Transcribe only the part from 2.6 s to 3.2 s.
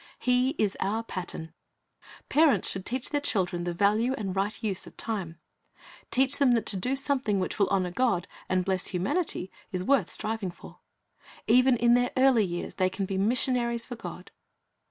should teach